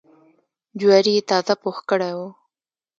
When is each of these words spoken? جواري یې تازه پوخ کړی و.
جواري 0.79 1.11
یې 1.17 1.21
تازه 1.29 1.53
پوخ 1.61 1.77
کړی 1.89 2.11
و. 2.17 2.19